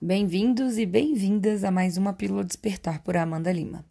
[0.00, 3.82] Bem-vindos e bem-vindas a mais uma Pílula Despertar por Amanda Lima.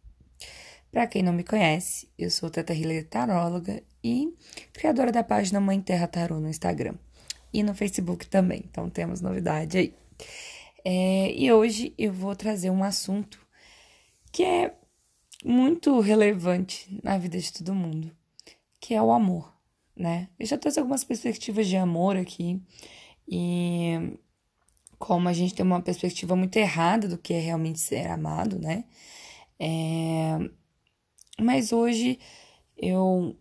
[0.91, 4.31] Para quem não me conhece, eu sou Teta Hiller Taróloga e
[4.71, 6.93] criadora da página Mãe Terra Tarô no Instagram
[7.51, 9.95] e no Facebook também, então temos novidade aí.
[10.85, 13.39] É, e hoje eu vou trazer um assunto
[14.31, 14.75] que é
[15.43, 18.15] muito relevante na vida de todo mundo,
[18.79, 19.51] que é o amor,
[19.95, 20.29] né?
[20.37, 22.61] Eu já trouxe algumas perspectivas de amor aqui
[23.27, 24.19] e
[24.99, 28.85] como a gente tem uma perspectiva muito errada do que é realmente ser amado, né?
[29.59, 30.37] É...
[31.41, 32.19] Mas hoje
[32.77, 33.35] eu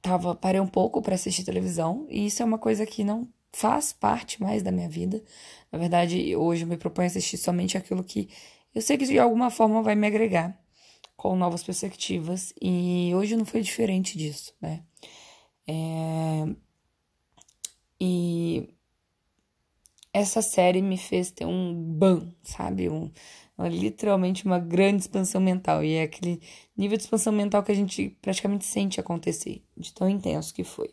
[0.00, 3.92] tava, parei um pouco para assistir televisão e isso é uma coisa que não faz
[3.92, 5.22] parte mais da minha vida.
[5.70, 8.28] Na verdade, hoje eu me proponho assistir somente aquilo que
[8.74, 10.58] eu sei que de alguma forma vai me agregar
[11.16, 14.82] com novas perspectivas e hoje não foi diferente disso, né?
[15.66, 16.54] É...
[18.00, 18.68] E
[20.12, 22.88] essa série me fez ter um ban, sabe?
[22.88, 23.10] Um,
[23.58, 25.84] literalmente uma grande expansão mental.
[25.84, 26.40] E é aquele
[26.76, 30.90] nível de expansão mental que a gente praticamente sente acontecer, de tão intenso que foi.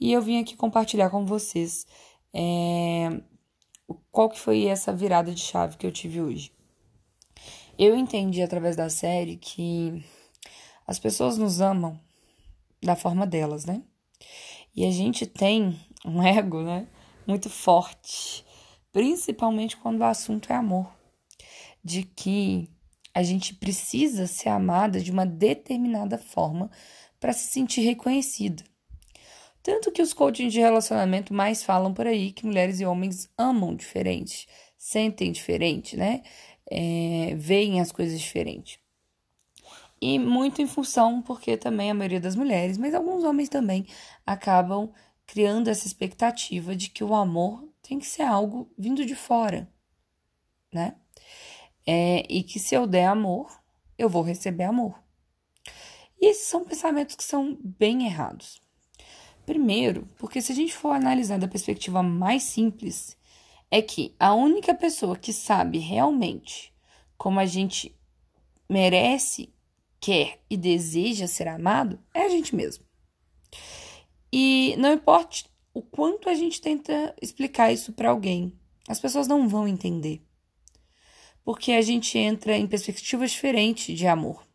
[0.00, 1.86] E eu vim aqui compartilhar com vocês
[2.32, 3.20] é,
[4.12, 6.52] qual que foi essa virada de chave que eu tive hoje.
[7.78, 10.04] Eu entendi através da série que
[10.86, 11.98] as pessoas nos amam
[12.82, 13.82] da forma delas, né?
[14.74, 16.86] E a gente tem um ego, né?
[17.28, 18.44] Muito forte,
[18.90, 20.90] principalmente quando o assunto é amor,
[21.84, 22.68] de que
[23.14, 26.70] a gente precisa ser amada de uma determinada forma
[27.20, 28.64] para se sentir reconhecida.
[29.62, 33.74] Tanto que os coachings de relacionamento mais falam por aí que mulheres e homens amam
[33.74, 36.22] diferente, sentem diferente, né?
[36.70, 38.80] É, veem as coisas diferente.
[40.00, 43.84] E muito em função, porque também a maioria das mulheres, mas alguns homens também,
[44.24, 44.90] acabam
[45.28, 49.70] criando essa expectativa de que o amor tem que ser algo vindo de fora,
[50.72, 50.96] né?
[51.86, 53.46] É, e que se eu der amor,
[53.98, 54.98] eu vou receber amor.
[56.18, 58.60] E esses são pensamentos que são bem errados.
[59.44, 63.14] Primeiro, porque se a gente for analisar da perspectiva mais simples,
[63.70, 66.74] é que a única pessoa que sabe realmente
[67.18, 67.94] como a gente
[68.66, 69.52] merece,
[70.00, 72.87] quer e deseja ser amado é a gente mesmo.
[74.32, 78.52] E não importa o quanto a gente tenta explicar isso para alguém,
[78.88, 80.22] as pessoas não vão entender.
[81.44, 84.46] Porque a gente entra em perspectivas diferentes de amor.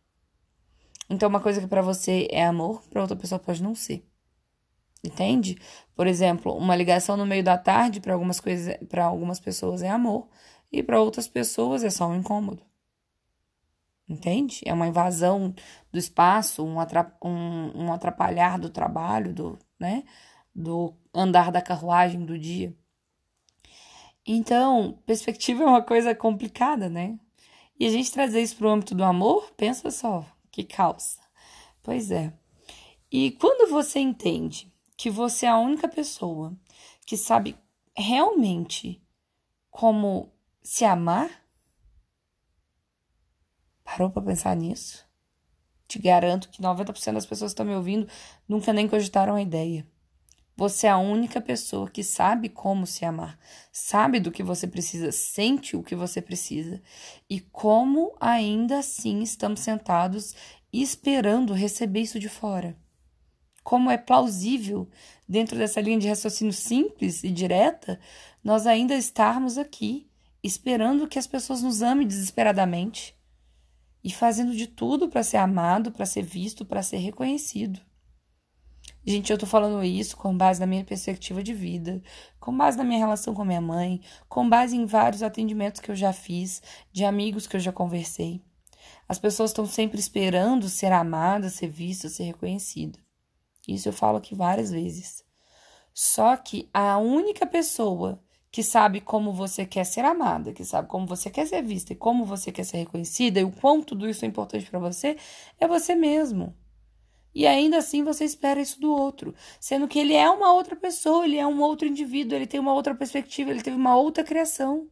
[1.08, 4.06] Então, uma coisa que para você é amor, para outra pessoa pode não ser.
[5.02, 5.58] Entende?
[5.94, 9.90] Por exemplo, uma ligação no meio da tarde para algumas coisas, para algumas pessoas é
[9.90, 10.28] amor
[10.72, 12.62] e para outras pessoas é só um incômodo.
[14.08, 14.60] Entende?
[14.64, 15.54] É uma invasão
[15.92, 20.04] do espaço, um, atrapalhar do trabalho, do, né?
[20.54, 22.74] Do andar da carruagem do dia.
[24.26, 27.18] Então, perspectiva é uma coisa complicada, né?
[27.78, 31.20] E a gente trazer isso para o âmbito do amor, pensa só, que calça.
[31.82, 32.32] Pois é.
[33.10, 36.56] E quando você entende que você é a única pessoa
[37.04, 37.56] que sabe
[37.96, 39.02] realmente
[39.70, 40.32] como
[40.62, 41.44] se amar,
[43.84, 45.03] Parou para pensar nisso?
[45.86, 48.08] Te garanto que 90% das pessoas que estão me ouvindo
[48.48, 49.86] nunca nem cogitaram a ideia.
[50.56, 53.36] Você é a única pessoa que sabe como se amar,
[53.72, 56.80] sabe do que você precisa, sente o que você precisa
[57.28, 60.32] e como ainda assim estamos sentados
[60.72, 62.76] esperando receber isso de fora.
[63.64, 64.88] Como é plausível,
[65.28, 67.98] dentro dessa linha de raciocínio simples e direta,
[68.42, 70.08] nós ainda estarmos aqui
[70.40, 73.16] esperando que as pessoas nos amem desesperadamente
[74.04, 77.80] e fazendo de tudo para ser amado, para ser visto, para ser reconhecido.
[79.06, 82.02] Gente, eu tô falando isso com base na minha perspectiva de vida,
[82.38, 85.96] com base na minha relação com minha mãe, com base em vários atendimentos que eu
[85.96, 86.62] já fiz,
[86.92, 88.42] de amigos que eu já conversei.
[89.08, 92.98] As pessoas estão sempre esperando ser amada, ser vista, ser reconhecida.
[93.66, 95.24] Isso eu falo aqui várias vezes.
[95.92, 98.22] Só que a única pessoa
[98.54, 101.96] que sabe como você quer ser amada, que sabe como você quer ser vista e
[101.96, 105.16] como você quer ser reconhecida e o quanto tudo isso é importante para você,
[105.58, 106.56] é você mesmo.
[107.34, 111.24] E ainda assim você espera isso do outro, sendo que ele é uma outra pessoa,
[111.24, 114.88] ele é um outro indivíduo, ele tem uma outra perspectiva, ele teve uma outra criação.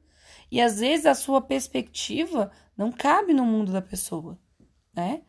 [0.51, 4.37] E às vezes a sua perspectiva não cabe no mundo da pessoa,
[4.93, 5.23] né?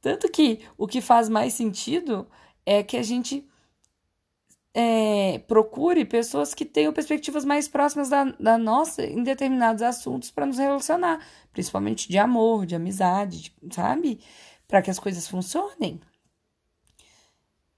[0.00, 2.28] Tanto que o que faz mais sentido
[2.64, 3.44] é que a gente
[4.74, 10.46] é, procure pessoas que tenham perspectivas mais próximas da, da nossa em determinados assuntos para
[10.46, 14.20] nos relacionar, principalmente de amor, de amizade, de, sabe?
[14.66, 16.00] Para que as coisas funcionem.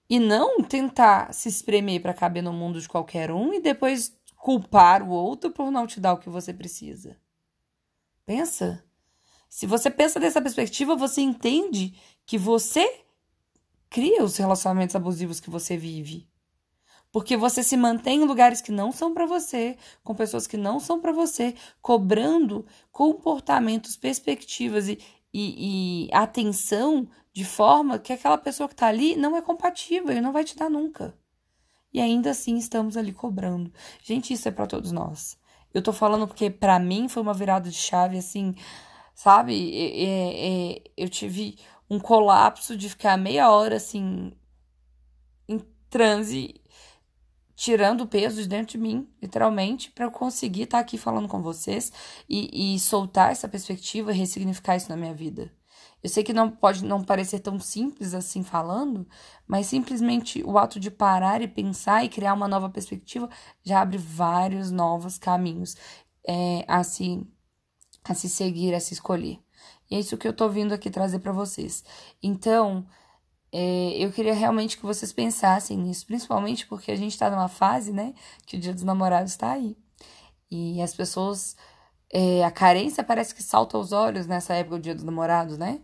[0.08, 5.02] E não tentar se espremer para caber no mundo de qualquer um e depois, culpar
[5.02, 7.16] o outro por não te dar o que você precisa.
[8.26, 8.84] Pensa.
[9.48, 13.04] Se você pensa dessa perspectiva, você entende que você
[13.88, 16.28] cria os relacionamentos abusivos que você vive.
[17.14, 20.80] Porque você se mantém em lugares que não são para você, com pessoas que não
[20.80, 24.98] são para você, cobrando comportamentos, perspectivas e,
[25.32, 30.20] e, e, atenção de forma que aquela pessoa que está ali não é compatível e
[30.20, 31.16] não vai te dar nunca.
[31.92, 33.72] E ainda assim estamos ali cobrando.
[34.02, 35.38] Gente, isso é para todos nós.
[35.72, 38.56] Eu tô falando porque para mim foi uma virada de chave assim,
[39.14, 39.72] sabe?
[39.72, 44.32] É, é, eu tive um colapso de ficar meia hora assim
[45.48, 46.60] em transe
[47.54, 51.28] tirando o peso de dentro de mim, literalmente, para eu conseguir estar tá aqui falando
[51.28, 51.92] com vocês
[52.28, 55.52] e, e soltar essa perspectiva e ressignificar isso na minha vida.
[56.02, 59.08] Eu sei que não pode não parecer tão simples assim falando,
[59.46, 63.28] mas simplesmente o ato de parar e pensar e criar uma nova perspectiva
[63.62, 65.76] já abre vários novos caminhos
[66.28, 67.26] é, a, se,
[68.04, 69.38] a se seguir, a se escolher.
[69.90, 71.82] E é isso que eu tô vindo aqui trazer para vocês.
[72.22, 72.86] Então,
[73.98, 78.14] eu queria realmente que vocês pensassem nisso, principalmente porque a gente está numa fase, né,
[78.46, 79.76] que o Dia dos Namorados está aí.
[80.50, 81.56] E as pessoas.
[82.12, 85.80] É, a carência parece que salta aos olhos nessa época do Dia dos Namorados, né?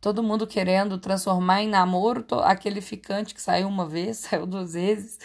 [0.00, 5.18] Todo mundo querendo transformar em namoro aquele ficante que saiu uma vez, saiu duas vezes.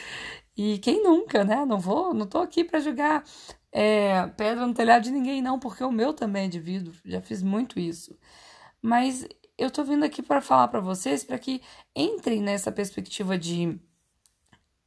[0.57, 1.65] E quem nunca, né?
[1.65, 3.23] Não vou, não tô aqui para jogar
[3.71, 6.93] é, pedra no telhado de ninguém, não, porque o meu também é de vidro.
[7.05, 8.17] Já fiz muito isso.
[8.81, 9.27] Mas
[9.62, 11.62] eu tô vindo aqui para falar para vocês para que
[11.96, 13.80] entrem nessa perspectiva de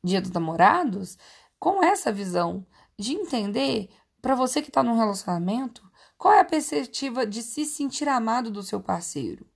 [0.02, 1.16] Dia dos Namorados
[1.60, 2.66] com essa visão
[2.98, 3.88] de entender
[4.20, 5.88] para você que tá num relacionamento,
[6.18, 9.46] qual é a perspectiva de se sentir amado do seu parceiro.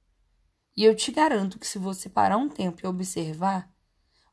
[0.76, 3.68] E eu te garanto que se você parar um tempo e observar,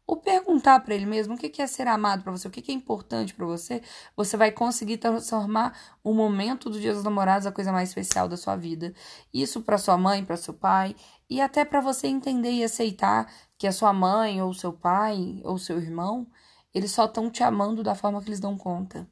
[0.08, 2.76] ou perguntar para ele mesmo o que é ser amado para você, o que é
[2.76, 3.82] importante para você,
[4.16, 8.38] você vai conseguir transformar o momento do Dia dos Namorados a coisa mais especial da
[8.38, 8.94] sua vida.
[9.34, 10.96] Isso para sua mãe, para seu pai
[11.30, 15.58] e até para você entender e aceitar que a sua mãe ou seu pai ou
[15.58, 16.28] seu irmão,
[16.74, 19.10] eles só estão te amando da forma que eles dão conta.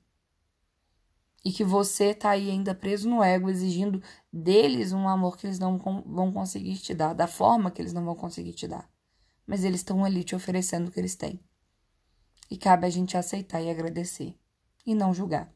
[1.46, 4.02] E que você tá aí ainda preso no ego, exigindo
[4.32, 8.06] deles um amor que eles não vão conseguir te dar, da forma que eles não
[8.06, 8.93] vão conseguir te dar
[9.46, 11.40] mas eles estão ali te oferecendo o que eles têm.
[12.50, 14.38] E cabe a gente aceitar e agradecer,
[14.86, 15.52] e não julgar,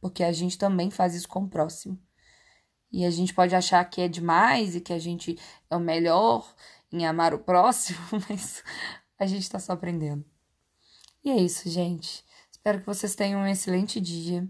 [0.00, 1.98] porque a gente também faz isso com o próximo.
[2.92, 5.36] E a gente pode achar que é demais e que a gente
[5.68, 6.54] é o melhor
[6.92, 7.98] em amar o próximo,
[8.28, 8.62] mas
[9.18, 10.24] a gente está só aprendendo.
[11.24, 12.24] E é isso, gente.
[12.52, 14.48] Espero que vocês tenham um excelente dia.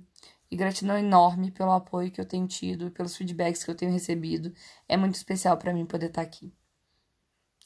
[0.50, 4.52] E gratidão enorme pelo apoio que eu tenho tido, pelos feedbacks que eu tenho recebido.
[4.88, 6.52] É muito especial para mim poder estar aqui.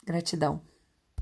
[0.05, 0.62] Gratidão.